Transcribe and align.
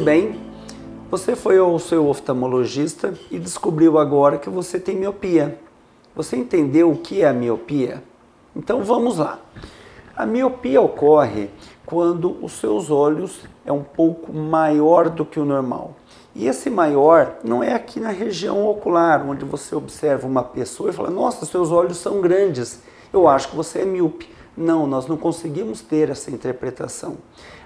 tudo 0.00 0.06
bem? 0.06 0.40
Você 1.10 1.36
foi 1.36 1.58
ao 1.58 1.78
seu 1.78 2.08
oftalmologista 2.08 3.12
e 3.30 3.38
descobriu 3.38 3.98
agora 3.98 4.38
que 4.38 4.48
você 4.48 4.80
tem 4.80 4.96
miopia. 4.96 5.58
Você 6.16 6.36
entendeu 6.36 6.90
o 6.90 6.96
que 6.96 7.20
é 7.20 7.28
a 7.28 7.34
miopia? 7.34 8.02
Então 8.56 8.82
vamos 8.82 9.18
lá. 9.18 9.38
A 10.16 10.24
miopia 10.24 10.80
ocorre 10.80 11.50
quando 11.84 12.42
os 12.42 12.52
seus 12.52 12.90
olhos 12.90 13.42
é 13.66 13.70
um 13.70 13.82
pouco 13.82 14.32
maior 14.32 15.10
do 15.10 15.22
que 15.22 15.38
o 15.38 15.44
normal. 15.44 15.94
E 16.34 16.46
esse 16.46 16.70
maior 16.70 17.34
não 17.44 17.62
é 17.62 17.74
aqui 17.74 18.00
na 18.00 18.10
região 18.10 18.66
ocular, 18.66 19.28
onde 19.28 19.44
você 19.44 19.74
observa 19.76 20.26
uma 20.26 20.42
pessoa 20.42 20.88
e 20.88 20.94
fala: 20.94 21.10
"Nossa, 21.10 21.44
seus 21.44 21.70
olhos 21.70 21.98
são 21.98 22.22
grandes. 22.22 22.80
Eu 23.12 23.28
acho 23.28 23.50
que 23.50 23.56
você 23.56 23.80
é 23.80 23.84
míope". 23.84 24.30
Não, 24.60 24.86
nós 24.86 25.06
não 25.06 25.16
conseguimos 25.16 25.80
ter 25.80 26.10
essa 26.10 26.30
interpretação. 26.30 27.16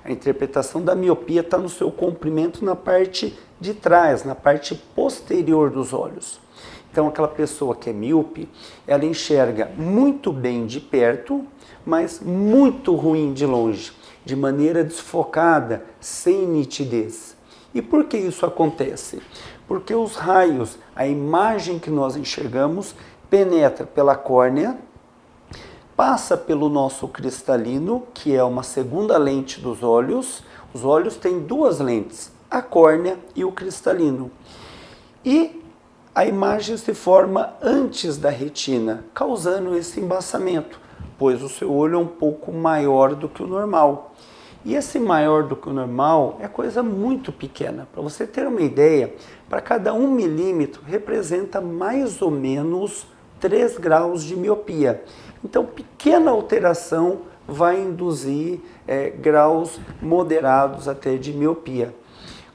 A 0.04 0.12
interpretação 0.12 0.80
da 0.80 0.94
miopia 0.94 1.40
está 1.40 1.58
no 1.58 1.68
seu 1.68 1.90
comprimento 1.90 2.64
na 2.64 2.76
parte 2.76 3.36
de 3.60 3.74
trás, 3.74 4.22
na 4.22 4.36
parte 4.36 4.76
posterior 4.94 5.70
dos 5.70 5.92
olhos. 5.92 6.38
Então, 6.92 7.08
aquela 7.08 7.26
pessoa 7.26 7.74
que 7.74 7.90
é 7.90 7.92
míope, 7.92 8.48
ela 8.86 9.04
enxerga 9.04 9.72
muito 9.76 10.32
bem 10.32 10.66
de 10.66 10.78
perto, 10.78 11.44
mas 11.84 12.20
muito 12.20 12.94
ruim 12.94 13.32
de 13.32 13.44
longe, 13.44 13.90
de 14.24 14.36
maneira 14.36 14.84
desfocada, 14.84 15.84
sem 15.98 16.46
nitidez. 16.46 17.36
E 17.74 17.82
por 17.82 18.04
que 18.04 18.16
isso 18.16 18.46
acontece? 18.46 19.20
Porque 19.66 19.92
os 19.92 20.14
raios, 20.14 20.78
a 20.94 21.08
imagem 21.08 21.80
que 21.80 21.90
nós 21.90 22.14
enxergamos, 22.14 22.94
penetra 23.28 23.84
pela 23.84 24.14
córnea, 24.14 24.78
passa 25.96 26.36
pelo 26.36 26.68
nosso 26.68 27.06
cristalino, 27.08 28.04
que 28.12 28.34
é 28.34 28.42
uma 28.42 28.62
segunda 28.62 29.16
lente 29.16 29.60
dos 29.60 29.82
olhos. 29.82 30.42
Os 30.72 30.84
olhos 30.84 31.16
têm 31.16 31.40
duas 31.40 31.78
lentes, 31.78 32.32
a 32.50 32.60
córnea 32.60 33.18
e 33.34 33.44
o 33.44 33.52
cristalino. 33.52 34.30
E 35.24 35.62
a 36.14 36.26
imagem 36.26 36.76
se 36.76 36.94
forma 36.94 37.54
antes 37.62 38.16
da 38.16 38.30
retina, 38.30 39.04
causando 39.14 39.76
esse 39.76 40.00
embaçamento, 40.00 40.80
pois 41.18 41.42
o 41.42 41.48
seu 41.48 41.72
olho 41.72 41.96
é 41.96 41.98
um 41.98 42.06
pouco 42.06 42.52
maior 42.52 43.14
do 43.14 43.28
que 43.28 43.42
o 43.42 43.46
normal. 43.46 44.14
E 44.64 44.74
esse 44.74 44.98
maior 44.98 45.42
do 45.42 45.54
que 45.54 45.68
o 45.68 45.72
normal 45.72 46.38
é 46.40 46.48
coisa 46.48 46.82
muito 46.82 47.30
pequena. 47.30 47.86
Para 47.92 48.02
você 48.02 48.26
ter 48.26 48.46
uma 48.46 48.62
ideia, 48.62 49.14
para 49.48 49.60
cada 49.60 49.92
um 49.92 50.10
milímetro 50.10 50.82
representa 50.86 51.60
mais 51.60 52.22
ou 52.22 52.30
menos 52.30 53.06
3 53.40 53.78
graus 53.78 54.22
de 54.24 54.36
miopia. 54.36 55.02
Então, 55.44 55.66
pequena 55.66 56.30
alteração 56.30 57.22
vai 57.46 57.80
induzir 57.80 58.60
é, 58.86 59.10
graus 59.10 59.78
moderados 60.00 60.88
até 60.88 61.16
de 61.16 61.32
miopia. 61.32 61.94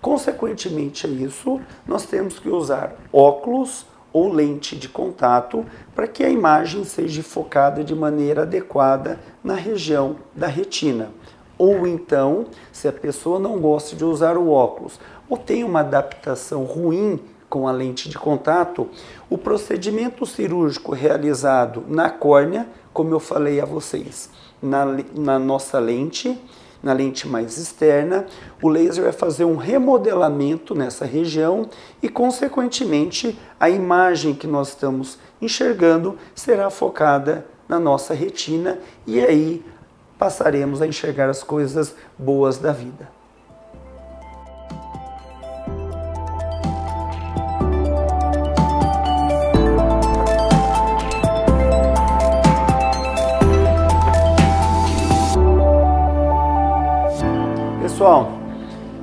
Consequentemente 0.01 1.05
a 1.05 1.09
isso, 1.09 1.59
nós 1.85 2.05
temos 2.05 2.39
que 2.39 2.49
usar 2.49 2.95
óculos 3.11 3.85
ou 4.11 4.31
lente 4.31 4.75
de 4.75 4.89
contato 4.89 5.65
para 5.93 6.07
que 6.07 6.23
a 6.23 6.29
imagem 6.29 6.83
seja 6.83 7.21
focada 7.21 7.83
de 7.83 7.93
maneira 7.93 8.43
adequada 8.43 9.19
na 9.43 9.53
região 9.53 10.15
da 10.35 10.47
retina. 10.47 11.11
Ou 11.57 11.85
então, 11.85 12.45
se 12.71 12.87
a 12.87 12.93
pessoa 12.93 13.37
não 13.37 13.59
gosta 13.59 13.95
de 13.95 14.05
usar 14.05 14.37
o 14.37 14.49
óculos 14.49 14.99
ou 15.29 15.37
tem 15.37 15.63
uma 15.63 15.81
adaptação 15.81 16.63
ruim 16.63 17.19
com 17.49 17.67
a 17.67 17.71
lente 17.71 18.07
de 18.07 18.17
contato, 18.17 18.87
o 19.29 19.37
procedimento 19.37 20.25
cirúrgico 20.25 20.93
realizado 20.93 21.83
na 21.87 22.09
córnea, 22.09 22.67
como 22.93 23.13
eu 23.13 23.19
falei 23.19 23.59
a 23.59 23.65
vocês, 23.65 24.29
na, 24.61 24.85
na 25.15 25.39
nossa 25.39 25.79
lente, 25.79 26.39
na 26.81 26.93
lente 26.93 27.27
mais 27.27 27.57
externa, 27.57 28.25
o 28.61 28.69
laser 28.69 29.03
vai 29.03 29.11
fazer 29.11 29.43
um 29.43 29.57
remodelamento 29.57 30.73
nessa 30.73 31.05
região 31.05 31.69
e, 32.01 32.07
consequentemente, 32.07 33.37
a 33.59 33.69
imagem 33.69 34.33
que 34.33 34.47
nós 34.47 34.69
estamos 34.69 35.17
enxergando 35.41 36.17
será 36.33 36.69
focada 36.69 37.45
na 37.67 37.79
nossa 37.79 38.13
retina 38.13 38.79
e 39.05 39.19
aí 39.19 39.63
passaremos 40.17 40.81
a 40.81 40.87
enxergar 40.87 41.29
as 41.29 41.43
coisas 41.43 41.95
boas 42.17 42.57
da 42.57 42.71
vida. 42.71 43.18
Pessoal, 57.99 58.31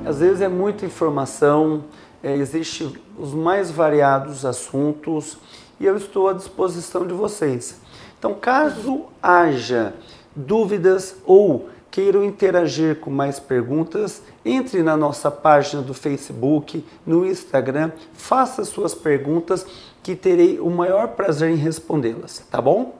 às 0.07 0.21
vezes 0.21 0.41
é 0.41 0.47
muita 0.47 0.83
informação, 0.83 1.83
é, 2.23 2.35
existe 2.35 2.99
os 3.15 3.31
mais 3.31 3.69
variados 3.69 4.43
assuntos 4.43 5.37
e 5.79 5.85
eu 5.85 5.95
estou 5.95 6.27
à 6.27 6.33
disposição 6.33 7.05
de 7.05 7.13
vocês. 7.13 7.79
Então, 8.17 8.33
caso 8.33 9.03
haja 9.21 9.93
dúvidas 10.35 11.15
ou 11.27 11.69
queiram 11.91 12.23
interagir 12.23 12.99
com 12.99 13.11
mais 13.11 13.39
perguntas, 13.39 14.23
entre 14.43 14.81
na 14.81 14.97
nossa 14.97 15.29
página 15.29 15.83
do 15.83 15.93
Facebook, 15.93 16.83
no 17.05 17.23
Instagram, 17.23 17.91
faça 18.13 18.65
suas 18.65 18.95
perguntas 18.95 19.63
que 20.01 20.15
terei 20.15 20.59
o 20.59 20.71
maior 20.71 21.09
prazer 21.09 21.51
em 21.51 21.55
respondê-las, 21.55 22.39
tá 22.49 22.59
bom? 22.59 22.95